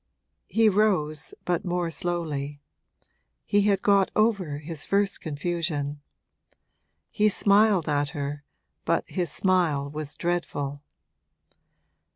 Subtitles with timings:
[0.47, 2.59] He rose, but more slowly;
[3.45, 6.01] he had got over his first confusion.
[7.11, 8.43] He smiled at her,
[8.83, 10.81] but his smile was dreadful.